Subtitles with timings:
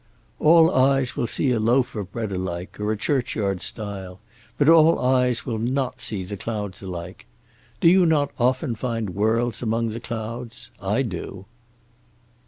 [0.39, 4.19] "All eyes will see a loaf of bread alike, or a churchyard stile,
[4.57, 7.27] but all eyes will not see the clouds alike.
[7.79, 10.71] Do you not often find worlds among the clouds?
[10.81, 11.45] I do."